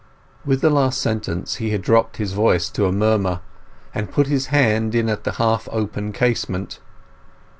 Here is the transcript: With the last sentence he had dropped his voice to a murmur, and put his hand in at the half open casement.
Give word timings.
With 0.43 0.61
the 0.61 0.71
last 0.71 0.99
sentence 0.99 1.57
he 1.57 1.69
had 1.69 1.83
dropped 1.83 2.17
his 2.17 2.33
voice 2.33 2.69
to 2.69 2.87
a 2.87 2.91
murmur, 2.91 3.41
and 3.93 4.11
put 4.11 4.25
his 4.25 4.47
hand 4.47 4.95
in 4.95 5.07
at 5.09 5.25
the 5.25 5.33
half 5.33 5.69
open 5.71 6.11
casement. 6.11 6.79